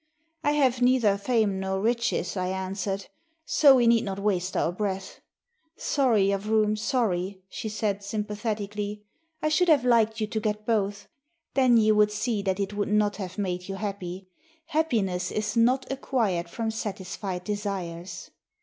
[0.43, 3.05] "I have neither fame nor riches," I answered,
[3.45, 5.19] "so we need not waste our breath."
[5.77, 9.03] "Sorry, yavroum, sorry," she said sympathetically.
[9.43, 11.07] "I should have liked you to get both;
[11.53, 14.27] then you would see that it would not have made you happy.
[14.65, 18.31] Happiness is not acquired from satisfied desires.